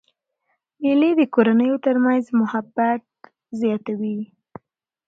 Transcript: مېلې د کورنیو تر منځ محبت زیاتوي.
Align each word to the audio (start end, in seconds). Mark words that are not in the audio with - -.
مېلې 0.81 1.11
د 1.19 1.21
کورنیو 1.33 1.77
تر 1.85 1.95
منځ 2.05 2.23
محبت 2.39 3.01
زیاتوي. 3.59 4.19